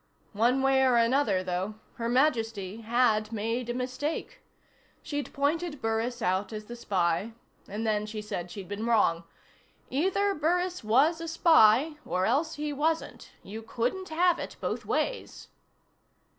One 0.33 0.63
way 0.63 0.83
or 0.83 0.95
another, 0.95 1.43
though, 1.43 1.75
Her 1.97 2.09
Majesty 2.09 2.77
had 2.81 3.31
made 3.31 3.69
a 3.69 3.73
mistake. 3.75 4.41
She'd 5.03 5.31
pointed 5.31 5.79
Burris 5.79 6.23
out 6.23 6.51
as 6.51 6.65
the 6.65 6.75
spy, 6.75 7.33
and 7.67 7.85
then 7.85 8.07
she'd 8.07 8.23
said 8.23 8.49
she'd 8.49 8.67
been 8.67 8.87
wrong. 8.87 9.25
Either 9.91 10.33
Burris 10.33 10.83
was 10.83 11.21
a 11.21 11.27
spy, 11.27 11.97
or 12.03 12.25
else 12.25 12.55
he 12.55 12.73
wasn't. 12.73 13.31
You 13.43 13.61
couldn't 13.61 14.09
have 14.09 14.39
it 14.39 14.55
both 14.59 14.87
ways. 14.87 15.49